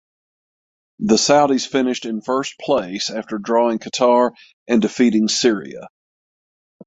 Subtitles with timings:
[0.97, 4.31] The Saudis finished in first place after drawing Qatar
[4.67, 5.89] and defeating Syria.